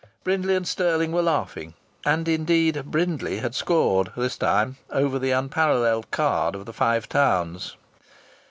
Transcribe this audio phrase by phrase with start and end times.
[0.23, 1.75] Brindley and Stirling were laughing.
[2.05, 7.75] And, indeed, Brindley had scored, this time, over the unparalleled card of the Five Towns.